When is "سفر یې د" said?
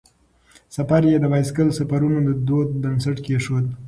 0.75-1.25